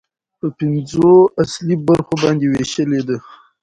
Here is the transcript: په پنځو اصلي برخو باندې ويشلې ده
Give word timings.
په 0.39 0.47
پنځو 0.57 1.09
اصلي 1.43 1.75
برخو 1.87 2.13
باندې 2.23 2.45
ويشلې 2.47 3.01
ده 3.07 3.17